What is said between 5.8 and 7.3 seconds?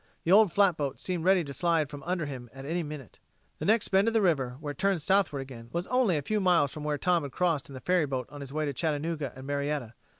only a few miles from where Tom